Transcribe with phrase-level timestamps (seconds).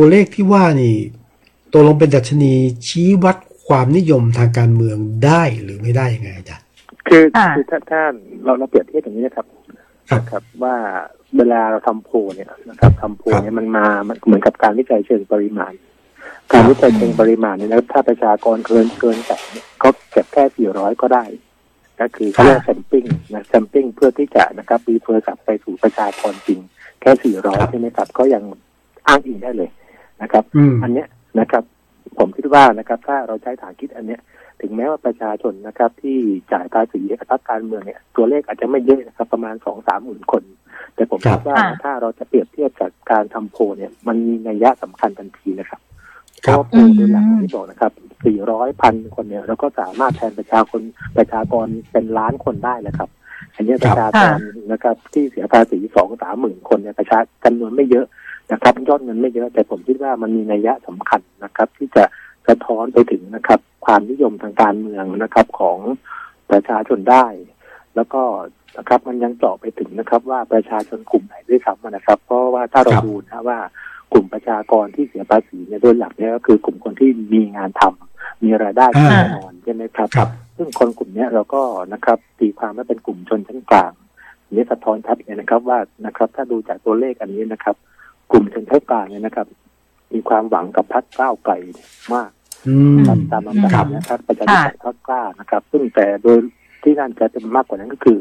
[0.00, 0.96] ตัวเลขที่ว่านี่
[1.72, 2.52] ตัวลงเป็นดัชนี
[2.88, 6.66] ชี้วัดความนิยมทางการเมืองได้หรือไม่ได้ยังไงอาจารย์
[7.08, 8.02] คืออ่าคือถ้าถ้า
[8.44, 9.46] เราเราเปรียบเทียบอย่างนี้นะครับ
[10.10, 10.74] ครับนะครับว่า
[11.36, 15.72] เวลาเราทำโพลเนี่ยนะครับทำโพลเนี่ยมันมามันเหมือนกับการวิจัยเชิงปริมาณ
[16.52, 21.24] การวิจัยเชิงปริมาณเนี่ยนะครับถ้าประชากรเกินเกินแสนเนี่ยเขาเก็บแค่400ก็ได้
[22.00, 23.04] ก็คือเขาเรียก sampling
[23.34, 26.60] นะ sampling เพื่อที่จะนะครับ refer กลับไปสู่ประชากรจริง
[27.00, 28.42] แค่400ใช่ไหมครับเขายัง
[29.08, 29.70] อ้างอิงได้เลย
[30.22, 31.08] นะครับอืมอันเนี้ย
[31.40, 31.64] นะครับ
[32.18, 34.20] ผมคิดว่านะครับ ถ้าเราใช้ฐานคิดอันเนี้ย
[34.60, 36.18] ถึงแม้ว่าประชาชนนะครับ ที่
[36.52, 40.42] จ่ายภาษีให้กับพรรคการเมืองเนี่ย ตัวเลขอาจจะไม่เยอะนะครับ ประมาณสองสามหมื่นคน
[40.94, 45.80] แต่ผมครัคิบดว่าค่ะถ้าเราจะเปรียบเทียบกับการทำโพลเนี่ย มันมีนัยยะสำคัญทันทีนะครับ
[46.42, 47.92] เพครับราะว่าโพลโดยหลักอย่างที่บอกนะครับ
[48.24, 50.82] สี่ร้อยพันคนเนี่ยเราก็สามารถแทนประชาคน
[51.16, 53.10] ประชากรเป็นล้านคนได้แล้วครับ
[53.54, 54.38] อันเนี้ยประชากร
[54.72, 58.06] นะครับ ที่เสียภาษีสองสามหมื่นคนเนี่ยประชาจำนวนไม่เยอะ
[58.52, 62.04] นะครับยอดเงินไม่เยอะแต่ผมคิดว่ามันมีนัยยะสำคัญนะครับ ที่จะ
[62.48, 65.78] สะท้อนไปถึงนะครับ ความนิยมทางการเมืองนะครับของ
[66.50, 67.26] ประชาชนได้
[67.96, 68.22] แล้วก็
[68.78, 73.58] นะครับมันยังเจาะไปถึงนะครับ ว่าประชาชนกลุ่มไหนด้วยซ้ำนะครับ เพราะว่าถ้าเราครับดูนะว่า
[74.12, 81.62] กลุ่มประชากรที่เสียภาษีเนี่ยโดยหลักเนี่ยก็คือกลุ่มคนที่มีงานทำมีรายได้ที่อ่าแน่นอนใช่ไหมครับครับซึ่งคนกลุ่มเนี้ยเราก็
[81.92, 83.92] นะครับตีความว่าเป็นกลุ่มชนชั้นกลาง
[84.44, 87.76] อันนี้สะท้อนชัดเลยนะครับว่านะครับ ถ้าดูจากตัวเลขอันนี้นะครับ
[88.30, 89.46] กลุ่มชนชั้นกลางเนี่ยนะครับ
[90.12, 91.54] มีความหวังกับพรรคก้าวไกล
[92.14, 92.30] มาก
[92.68, 96.38] อืมตามตามลำดัครับบนะครับประชาธิปัตย์พรรคกล้านะครับ ซึ่งแต่โดย
[96.82, 98.20] ที่นั่นจะเป็นมากกว่านั้นก็คือ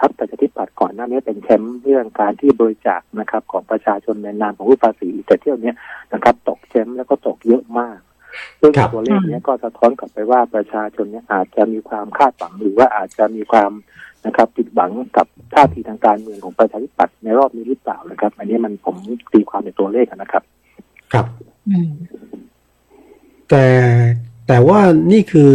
[0.00, 5.76] พรรคประชาธิปัตย์ก่อนหน้านี้เป็นแชมป์เรื่องการที่บริจาคนะครับ ของประชาชนในนามของผู้ภาษีแต่เที่ยวเนี้ย
[6.12, 7.98] นะครับ ตกแชมป์แล้วก็ตกเยอะมาก
[8.60, 13.70] ซึ่งครับตัวเลขเนี้ยก็สะท้อนกลับไปว่าประชาชนเนี่ยอาจจะมีความคาดหวังหรือว่าอาจจะมีความ
[14.26, 18.96] นะครับผิดหวังกับท่าทีทางการเมืองของประชาธิปัตย์ในรอบนี้หรือเปล่านะครับ อันนี้มันผม
[19.32, 20.42] ตีความในตัวเลขนะครับ
[21.12, 21.26] ครับ
[21.68, 21.90] อืม
[23.50, 23.66] แต่
[24.48, 24.80] แต่ว่า
[25.12, 25.52] นี่คือ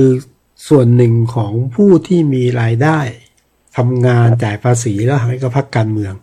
[0.70, 3.00] ส่วนหนึ่งของผู้ที่มีรายได้
[3.78, 6.14] ทำงานจ่ายภาษีแล้วให้กับพรรคการเมือง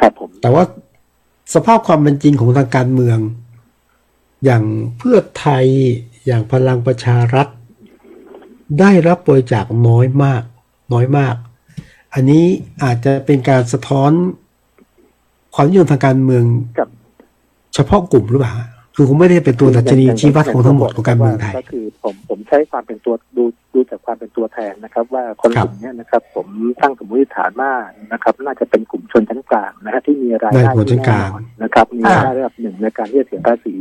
[0.00, 0.64] ครับผมแต่ว่า
[1.54, 3.18] สภาพความเป็นจริงของทางการเมือง
[4.44, 4.64] อย่าง
[4.98, 5.66] เพื่อไทย
[6.26, 7.48] อย่างพลังประชารัฐ
[8.80, 10.42] ได้รับบริจาคน้อยมาก
[10.92, 11.34] น้อยมาก
[12.14, 12.44] อันนี้
[12.84, 14.10] อาจจะเป็นการสะท้อน
[15.54, 16.44] ความนิยมทางการเมือง
[16.78, 16.88] กับ
[17.74, 18.52] เฉพาะกลุ่มหรือเปล่า
[18.96, 26.46] คือคงไม่ได้เป็นตัวดัชนีชี้วัดของทั้งหมดของการเมืองไทย ก็คือผมผมใช้ความเป็นตัวดูดูจากความเป็นตัวแทนนะครับ ว่าคนครักบลุ่มเนี้ยนะครับ ผม
[26.80, 27.72] ตั้งสมมติฐานว่า
[28.12, 33.76] นะครับ น่าจะเป็นกลุ่มชนชั้นกลางนะฮะที่มีรายได้ในชนชั้นกลางที่แน่นอนนะครับ มีรายได้ระดับหนึ่งในการที่จะเสียภาษี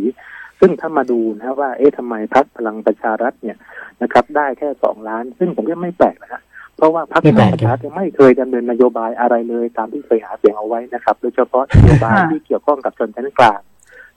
[0.59, 3.57] ซึ่งถ้ามาดูนะฮะว่าเอ๊ะทำไมพรรคพลังประชารัฐเนี่ย
[4.01, 6.41] นะครับ ได้แค่สองล้าน ซึ่งผมก็ไม่แปลกนะฮะ
[6.81, 13.59] เพราะว่าพรรคพไม่ลัแปลงกประชารัฐเนี่ยไม่เคยดำเนินนโยบายอะไรเลยตามที่เคยหาเสียงเอาไว้นะครับ โดยเฉพาะนโยบายค่ะที่เกี่ยวข้องกับชนชั้นกลาง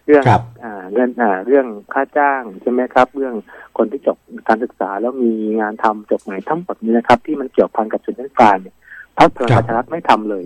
[0.07, 3.35] เรื่องครับอ่าเงินอ่าเรื่องค่าจ้างใช่ไหมครับ เรื่อง
[3.77, 4.17] คนที่จบ
[4.49, 8.77] การศึกษาแล้วมีงานทำจบใหม่ทั้งหมดนี้นะครับ ที่มันเกี่ยวพันกับชนชั้นกลางเนี่ย
[9.19, 10.45] พรรคพลังครัปบระชารัฐไม่ทำเลย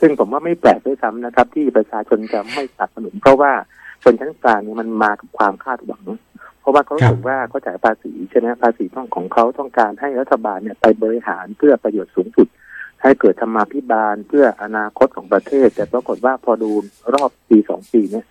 [0.00, 3.52] ซึ่งผมว่าไม่แปลกด้วยซ้ำนะครับ ที่ประชาชนจะไม่สนับสนุนเพราะว่า
[4.02, 6.27] ชนชั้นกลางเนี่ยมันมากับความคาดหวังเพ
[6.68, 12.48] ราะว่าเขารู้สึกว่าเขาจ่ายภาษีใช่ไหมภาษีต้องของเขาต้องการให้รัฐบาลเนี่ยไปบริหารเพื่อประโยชน์สูงสุด
[13.02, 16.70] ให้เกิดธรรมาภิบาลเพื่ออนาคตของประเทศ แต่ปรากฏว่าพอดู
[17.14, 18.26] รอบปีสองปีเนี่ย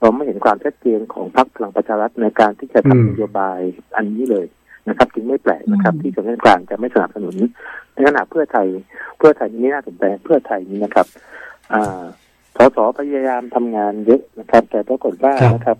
[0.00, 3.58] เราไม่เห็นความชัดเจนของพรรคพลังประชารัฐในการที่จะอืมทำนโยบาย
[3.96, 4.46] อันนี้เลย
[4.88, 7.36] นะครับจึงไม่แปลกนะครับอืมที่ชนชั้นกลางจะไม่สนับสนุน
[7.92, 8.66] ในขณะเพื่อไทย
[9.18, 11.06] เพื่อไทยนี่น่าสนใจเพื่อไทยนี่นะครับ
[11.72, 12.02] อ่า
[12.56, 15.78] สสพยายามทำงานเยอะนะครับ แต่ปรากฏว่าครับนะครับ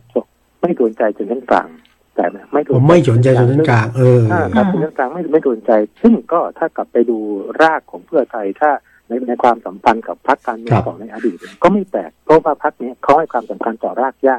[0.61, 1.69] ไม่โดนใจชนชั้นกลาง
[2.19, 7.19] แต่ไม่โดผมนไม่สนใจชนชั้นกลางเอออ่าครับชนชั้นกลางไม่ไม่โดนใจ ซึ่งก็ถ้ากลับไปดู
[7.63, 8.71] รากของเพื่อไทยถ้า
[9.09, 14.39] ในในความสัมพันธ์กับพรรคการเมือคงรับของในอดีตเนี่ยก็ไม่แปลกเพราะว่าพรรคนี้เขาให้ความสำคัญต่อรากหญ้า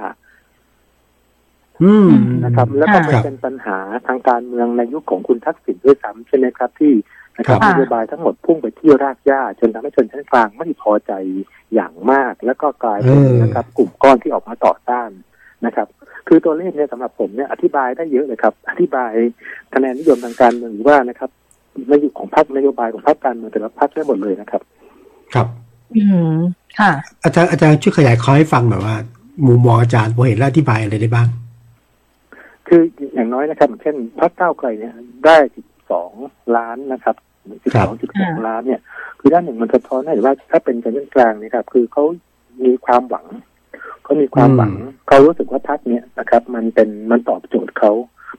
[1.84, 2.10] อืม
[2.46, 6.94] นะครับ แล้วก็มันครับเป็นปัญหาทางการเมืองในยุคของคุณทักษิณด้วยซ้ำใช่ไหมครับ ที่
[7.38, 11.12] นะครับครับนโยบายทั้งหมดพุ่งไปที่รากหญ้าจนทำให้ชนชั้นกลางไม่พอใจ
[11.74, 15.10] อย่างมาก แล้วก็กลายเป็นเออนะครับ กลุ่มก้อนที่ออกมาต่อต้าน
[15.66, 15.88] นะครับ
[16.32, 19.12] คือตัวเลขเนี่ยสำหรับผมเนี่ยอธิบายได้เยอะเลยครับ อธิบาย
[19.74, 21.30] คะแนนนิยมทางการเมืองหรือว่านะครับ
[21.92, 24.62] นโยบายของพรรคนโยบายของพรรคการเมืองแต่ละพรรคได้หมดเลยนะครับ
[25.34, 25.48] ครับ
[25.96, 26.04] อื
[26.38, 26.40] ม
[26.80, 26.92] ค่ะ
[27.24, 28.96] อาจารย์อาจารย์ช่วยขยายความให้ฟังหน่อยว่า
[29.48, 31.28] มุมมองอาจารย์ผมเห็นแล้วอธิบายอะไรได้บ้าง
[32.68, 32.82] คือ
[33.16, 34.94] อย่างน้อยนะครับอย่างเช่นพรรคก้าวไกลเนี่ย
[35.26, 35.38] ได้
[35.98, 37.16] 12ล้านนะครับ
[37.74, 37.88] ครับ
[38.18, 38.82] 12.6ล้านเนี่ย
[39.20, 42.04] คือด้านหนึ่งมันสะท้อนให้เห็นว่าถ้าเป็นชนชั้นกลางเนะครับ คือเขา
[42.66, 43.26] มีความหวัง
[44.10, 44.74] เขามีความหวัง
[45.08, 47.92] เขารู้สึกว่าพรรคเนี่ยนะครับ มันเป็นมันตอบโจทย์เขา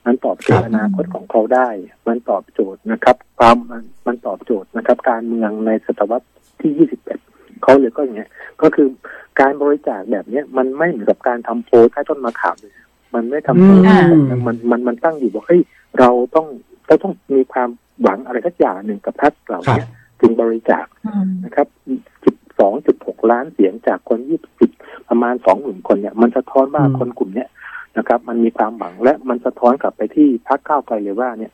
[0.07, 1.69] มันตอบโจทย์อนาคตของเขาได้
[2.09, 6.27] มันตอบโจทย์นะครับ ความมันมันตอบโจทย์นะครับ การเมืองในศตวรรษ
[6.61, 6.89] ที่
[7.21, 8.31] 21เขาเลยก็อย่างเงี้ย
[8.63, 8.89] ก็คือ
[9.41, 12.75] การบริจาคแบบเนี้ยมันไม่เหมือนกับการทำโพสใต้ต้นมะขามเลย
[13.15, 15.61] มันไม่ทำโพสอืมมันมันมันตั้งอยู่ว่าเฮ้ย
[15.99, 16.47] เราต้อง
[16.87, 17.69] เราต้องมีความ
[18.03, 19.87] หวังอะไรสักอย่างหนึ่งกับพรรคเหล่าเนี้ย
[20.21, 21.69] จึงบริจาคอืมนะครับ
[22.69, 24.19] 12.6ล้านเสียงจากคน
[24.59, 24.80] 20
[25.11, 27.49] ประมาณ20,000คนเนี่ย มันสะท้อนว่าอืมคนกลุ่มเนี้ย
[27.99, 31.53] นะครับ มันมีความหวังและมันสะท้อนกลับไปที่พรรคก้าวไกลเลยว่าเนี่ย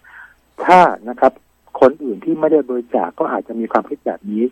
[0.65, 1.33] ถ้านะครับ
[1.81, 4.43] คนอื่นที่ไม่ได้บริจาคก็อาจจะมีความคิดแบบนี้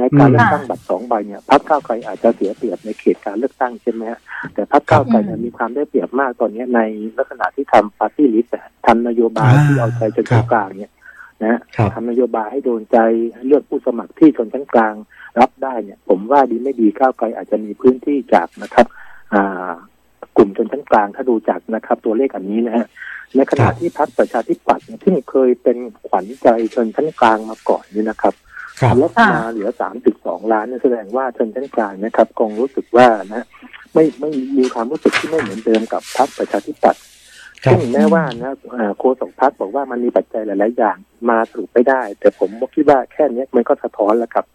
[0.00, 4.20] ในการเลือกตั้งบัตรสองใบเนี่ยพรรคก้าวไกลอาจจะเสียเปรียบในเขตการเลือกตั้งใช่ไหมฮะ
[4.54, 6.80] แต่พรรคก้าวไกลเนี่ยมีความได้เปรียบมากตอนนี้ใน
[7.18, 8.52] ลักษณะที่ทำปาร์ตี้ลิสต์
[8.86, 10.92] ทำนโยบายอ่าที่เอาใจชนครัชั้บนกลางเนี่ย
[11.42, 12.98] นะฮะครับทำนโยบายให้โดนใจ
[13.46, 14.94] เลือกผู้สมัครที่ชนชั้นกลาง
[15.40, 18.86] รับได้เนี่ย ผมว่าดีไม่ดีก้าวไกลอาจจะมีพื้นที่จากนะครับ
[19.34, 19.72] อ่า
[20.36, 22.86] กลุ่มชนชั้นกลางถ้าดูจากนะครับ ตัวเลขอันนี้นะฮะ
[23.36, 25.78] ในขณะครับที่พรรคประชาธิปัตย์เนี่ยที่เคยเป็น
[26.08, 28.34] ขวัญใจชนชั้นกลางมาก่อนนี่นะครับ
[28.80, 29.68] ครับลดมาเหลือ
[30.10, 33.46] 3.2ล้านเนี่ยแสดงว่าชนชั้นกลางนะครับคงรู้สึกว่านะ
[33.94, 37.11] ไม่ไม่มีความรู้สึกที่ไม่เหมือนเดิมกับพรรคประชาธิปัตย์ครับ
[37.64, 40.96] ซึ่งแม้ว่านะเอ่อโฆษกพรรคบอกว่ามันมีปัจจัยหลาย ๆ อย่าง
[41.30, 44.46] มาสรุปไม่ได้ แต่ผมคิดว่าแค่เนี้ยมันก็สะท้อนแล้วครับ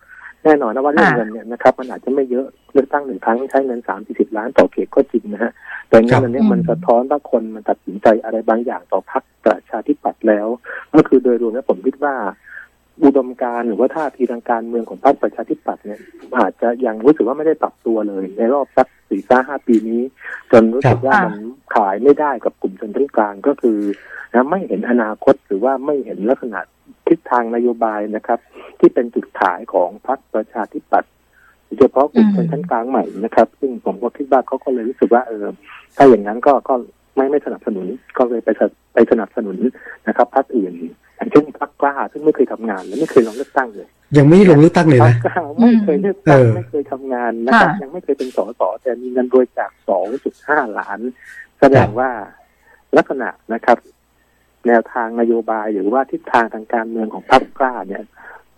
[0.43, 5.51] แน่นอนนะว่าเรื่องค่ะเงินเนี่ยนะครับ มันอาจจะไม่เยอะเลือกตั้งหนึ่งครั้งใช้เงินสามสิบล้านต่อเขตก็จริงนะฮะ
[5.89, 10.47] แต่เงินอันเนี้ยมันสะท้อนว่าคนมันตัดสินใจอะไรบางอย่างต่อพรรคประชาธิปัตย์แล้ว
[10.95, 12.15] ก็คือโดยรวมแล้วผมคิดว่า
[13.03, 15.99] อุดมการณ์หรือว่าท่าทีทางการเมืองของพรรคประชาธิปัตย์เนี่ย
[16.37, 20.01] อาจจะยังรู้สึกว่าไม่ได้ปรับตัวเลย ในรอบสักสี่ห้าปีนี้
[20.51, 21.35] จนรู้สึกว่าครับมัน
[21.75, 23.79] ขายไม่ได้กับกลุ่มชนชั้นกลางก็คือ
[24.33, 26.59] นะไม่เห็นอนาคตหรือว่าไม่เห็นลักษณะ
[27.07, 28.39] ทิศทางนโยบายนะครับ
[28.79, 31.11] ที่เป็นจุดขายของพรรคประชาธิปัตย์
[31.65, 35.45] โดยเฉพาะกลุ่มอืมชนชั้นกลางใหม่นะครับ ซึ่งผมก็คิดว่าเขาก็เลยรู้สึกว่าเออ
[35.97, 36.73] ถ้าอย่างนั้นก็ก็
[37.15, 39.57] ไม่ไม่สนับสนุนก็เลยไปสนับไปสนับสนุน
[40.07, 40.73] นะครับพรรคอื่น
[41.15, 49.71] อย่างเช่นพรรค กล้าซึ่งไม่เคยทำงานและไม่เคยลงเลือกตั้งเลย ยังไม่ได้ลงเลือกตั้งเลยพรรนะคกล้าไม่เคยเลือกตั้งเออไม่เคยทำงานนะครับค่ะยังไม่เคยเป็นสสแต่มีเงินบริจาค
[50.23, 50.99] 2.5ล้าน
[51.59, 52.09] แสดงว่า
[52.97, 53.77] ลักษณะนะครับ
[54.67, 58.03] แนวทางนโยบายหรือว่าทิศทางทางการเมืองของพรรคกล้าเนี่ย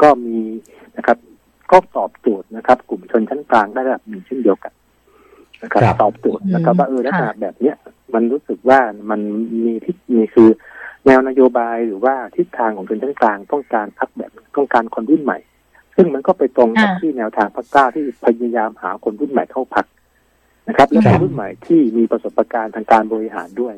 [0.02, 0.40] ก็มี
[0.98, 1.18] นะครับ
[1.72, 4.74] ก็ตอบโจทย์นะครับ กลุ่มชนชั้นกลางได้ระดับหนึ่งเช่นเดียวกัน
[5.64, 7.76] นะครับครับตอบโจทย์นะครับอืมว่าเออลักษณะค่ะแบบเนี้ย
[8.14, 8.80] มันรู้สึกว่า
[9.10, 9.20] มัน
[9.66, 10.50] มีที่มีคือ
[11.06, 15.40] แนวนโยบายหรือว่าทิศทางของชนชั้นกลางต้องการพักแบบต้องการคนรุ่นใหม่
[15.96, 19.86] ซึ่งมันก็ไปตรงกับอ่าที่แนวทางพรรคกล้าที่พยายามหาคนรุ่นใหม่เข้าพัก
[20.68, 23.76] นะครับ และครัคบนรุ่นใหม่ที่มีประสบการณ์ทางการบริหารด้วย